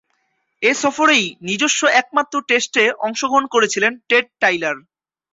এ 0.61 0.71
সফরেই 0.81 1.25
নিজস্ব 1.41 1.81
একমাত্র 2.01 2.35
টেস্টে 2.49 2.83
অংশগ্রহণ 3.05 3.45
করেছিলেন 3.53 3.93
টেড 4.09 4.25
টাইলার। 4.41 4.77